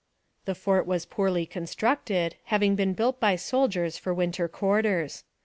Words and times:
The 0.45 0.55
fort 0.55 0.87
was 0.87 1.05
poorly 1.05 1.45
constructed, 1.45 2.35
having 2.45 2.73
been 2.75 2.93
built 2.93 3.19
by 3.19 3.35
soldiers 3.35 3.99
for 3.99 4.15
winter 4.15 4.47
quarters. 4.47 5.23